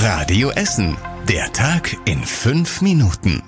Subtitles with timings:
[0.00, 0.96] Radio Essen.
[1.28, 3.42] Der Tag in fünf Minuten.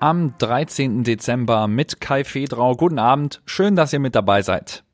[0.00, 1.02] Am 13.
[1.02, 2.76] Dezember mit Kai Fedrau.
[2.76, 3.40] Guten Abend.
[3.46, 4.84] Schön, dass ihr mit dabei seid.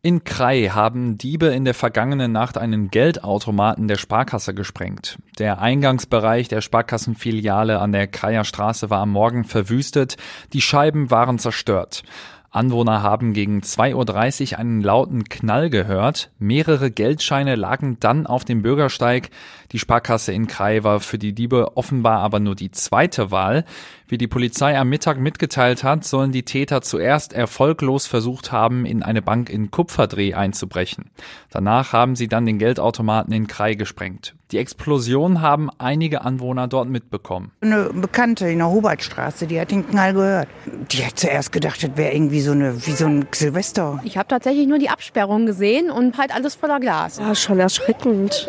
[0.00, 5.18] In Krai haben Diebe in der vergangenen Nacht einen Geldautomaten der Sparkasse gesprengt.
[5.38, 10.16] Der Eingangsbereich der Sparkassenfiliale an der Kreier Straße war am Morgen verwüstet.
[10.54, 12.04] Die Scheiben waren zerstört.
[12.52, 16.30] Anwohner haben gegen 2.30 Uhr einen lauten Knall gehört.
[16.38, 19.30] Mehrere Geldscheine lagen dann auf dem Bürgersteig.
[19.72, 23.64] Die Sparkasse in Krai war für die Diebe offenbar aber nur die zweite Wahl.
[24.12, 29.02] Wie die Polizei am Mittag mitgeteilt hat, sollen die Täter zuerst erfolglos versucht haben, in
[29.02, 31.10] eine Bank in Kupferdreh einzubrechen.
[31.48, 34.34] Danach haben sie dann den Geldautomaten in Krai gesprengt.
[34.50, 37.52] Die Explosion haben einige Anwohner dort mitbekommen.
[37.62, 40.48] Eine Bekannte in der Hubertstraße, die hat den Knall gehört.
[40.90, 43.98] Die hat zuerst gedacht, das wäre irgendwie so eine, wie so ein Silvester.
[44.04, 47.16] Ich habe tatsächlich nur die Absperrung gesehen und halt alles voller Glas.
[47.16, 48.46] Ja, schon erschreckend.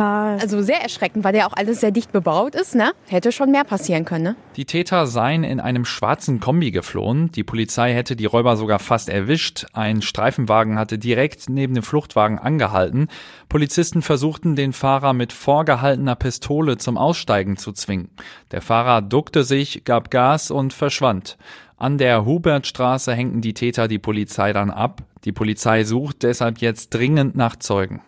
[0.00, 0.38] Total.
[0.40, 2.92] Also sehr erschreckend, weil ja auch alles sehr dicht bebaut ist, ne?
[3.08, 4.36] Hätte schon mehr passieren können, ne?
[4.56, 7.30] Die Täter seien in einem schwarzen Kombi geflohen.
[7.32, 9.66] Die Polizei hätte die Räuber sogar fast erwischt.
[9.74, 13.08] Ein Streifenwagen hatte direkt neben dem Fluchtwagen angehalten.
[13.50, 18.08] Polizisten versuchten den Fahrer mit vorgehaltener Pistole zum Aussteigen zu zwingen.
[18.52, 21.36] Der Fahrer duckte sich, gab Gas und verschwand.
[21.76, 25.02] An der Hubertstraße hängten die Täter die Polizei dann ab.
[25.24, 28.00] Die Polizei sucht deshalb jetzt dringend nach Zeugen.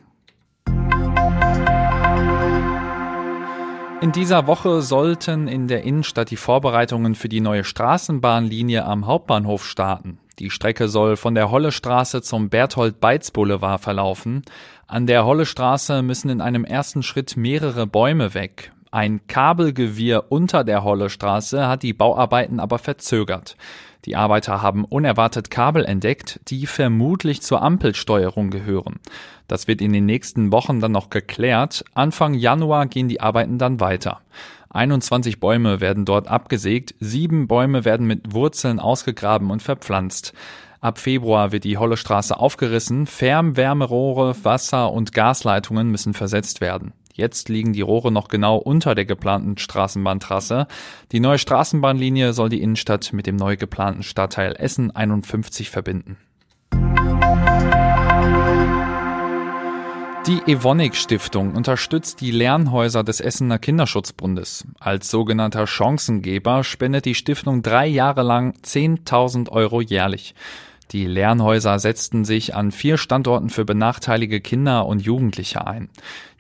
[4.03, 9.65] In dieser Woche sollten in der Innenstadt die Vorbereitungen für die neue Straßenbahnlinie am Hauptbahnhof
[9.65, 10.19] starten.
[10.41, 14.43] Die Strecke soll von der Hollestraße zum Berthold-Beitz-Boulevard verlaufen.
[14.89, 18.73] An der Hollestraße müssen in einem ersten Schritt mehrere Bäume weg.
[18.95, 23.57] Ein Kabelgewirr unter der Hollestraße hat die Bauarbeiten aber verzögert.
[24.05, 29.01] Die Arbeiter haben unerwartet Kabel entdeckt, die vermutlich zur Ampelsteuerung gehören.
[29.49, 31.87] Das wird in den nächsten Wochen dann noch geklärt.
[31.95, 34.21] Anfang Januar gehen die Arbeiten dann weiter.
[34.69, 40.35] 21 Bäume werden dort abgesägt, sieben Bäume werden mit Wurzeln ausgegraben und verpflanzt.
[40.83, 46.93] Ab Februar wird die Hollestraße aufgerissen, Fernwärmerohre, Wasser- und Gasleitungen müssen versetzt werden.
[47.13, 50.67] Jetzt liegen die Rohre noch genau unter der geplanten Straßenbahntrasse.
[51.13, 56.17] Die neue Straßenbahnlinie soll die Innenstadt mit dem neu geplanten Stadtteil Essen 51 verbinden.
[60.27, 64.69] Die Evonik Stiftung unterstützt die Lernhäuser des Essener Kinderschutzbundes.
[64.79, 70.37] Als sogenannter Chancengeber spendet die Stiftung drei Jahre lang 10.000 Euro jährlich.
[70.93, 75.89] Die Lernhäuser setzten sich an vier Standorten für benachteiligte Kinder und Jugendliche ein.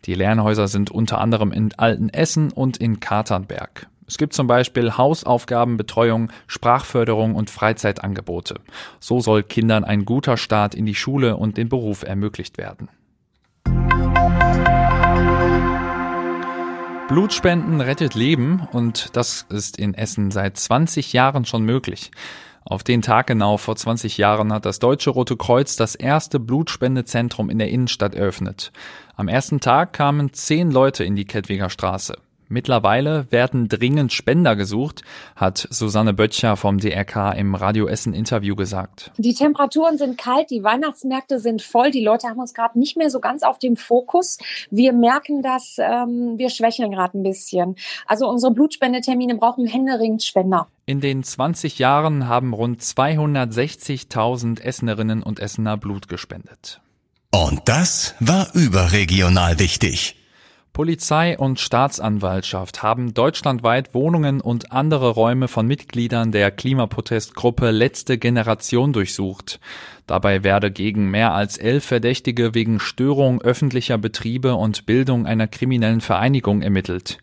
[0.05, 3.87] Die Lernhäuser sind unter anderem in Altenessen und in Katernberg.
[4.07, 8.57] Es gibt zum Beispiel Hausaufgabenbetreuung, Sprachförderung und Freizeitangebote.
[9.01, 12.91] So soll Kindern ein guter Start in die Schule und den Beruf ermöglicht werden.
[17.09, 22.11] Blutspenden rettet Leben und das ist in Essen seit 20 Jahren schon möglich.
[22.65, 27.51] Auf den Tag genau vor 20 Jahren hat das Deutsche Rote Kreuz das erste Blutspendezentrum
[27.51, 28.73] in der Innenstadt eröffnet.
[29.17, 32.17] Am ersten Tag kamen zehn Leute in die Kettwiger Straße.
[32.53, 35.03] Mittlerweile werden dringend Spender gesucht,
[35.35, 39.11] hat Susanne Böttcher vom DRK im Radio Essen Interview gesagt.
[39.17, 43.09] Die Temperaturen sind kalt, die Weihnachtsmärkte sind voll, die Leute haben uns gerade nicht mehr
[43.09, 44.37] so ganz auf dem Fokus.
[44.71, 47.75] Wir merken, dass ähm, wir schwächeln gerade ein bisschen.
[48.07, 50.69] Also unsere Blutspendetermine brauchen händeringend Spender.
[50.85, 56.81] In den 20 Jahren haben rund 260.000 Essenerinnen und Essener Blut gespendet.
[57.31, 60.17] Und das war überregional wichtig.
[60.73, 68.95] Polizei und Staatsanwaltschaft haben deutschlandweit Wohnungen und andere Räume von Mitgliedern der Klimaprotestgruppe Letzte Generation
[68.95, 69.61] durchsucht.
[70.07, 76.01] Dabei werde gegen mehr als elf Verdächtige wegen Störung öffentlicher Betriebe und Bildung einer kriminellen
[76.01, 77.19] Vereinigung ermittelt.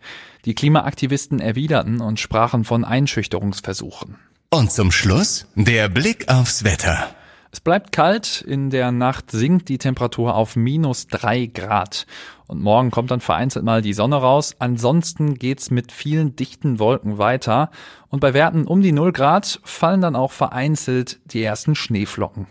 [0.45, 4.15] Die Klimaaktivisten erwiderten und sprachen von Einschüchterungsversuchen.
[4.51, 7.15] Und zum Schluss der Blick aufs Wetter.
[7.51, 12.05] Es bleibt kalt, in der Nacht sinkt die Temperatur auf minus drei Grad.
[12.45, 14.55] Und morgen kommt dann vereinzelt mal die Sonne raus.
[14.59, 17.71] Ansonsten geht's mit vielen dichten Wolken weiter.
[18.09, 22.47] Und bei Werten um die null Grad fallen dann auch vereinzelt die ersten Schneeflocken.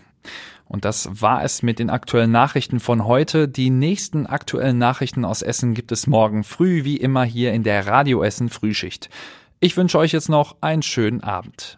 [0.67, 3.49] Und das war es mit den aktuellen Nachrichten von heute.
[3.49, 7.87] Die nächsten aktuellen Nachrichten aus Essen gibt es morgen früh wie immer hier in der
[7.87, 9.09] Radio Essen Frühschicht.
[9.61, 11.78] Ich wünsche euch jetzt noch einen schönen Abend.